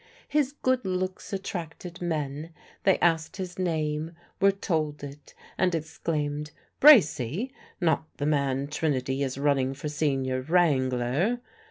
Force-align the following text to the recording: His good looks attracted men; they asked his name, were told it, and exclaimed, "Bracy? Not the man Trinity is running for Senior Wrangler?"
His 0.27 0.53
good 0.63 0.83
looks 0.83 1.31
attracted 1.31 2.01
men; 2.01 2.55
they 2.85 2.97
asked 3.01 3.37
his 3.37 3.59
name, 3.59 4.13
were 4.39 4.51
told 4.51 5.03
it, 5.03 5.35
and 5.59 5.75
exclaimed, 5.75 6.49
"Bracy? 6.79 7.53
Not 7.79 8.07
the 8.17 8.25
man 8.25 8.65
Trinity 8.67 9.21
is 9.21 9.37
running 9.37 9.75
for 9.75 9.89
Senior 9.89 10.41
Wrangler?" 10.41 11.39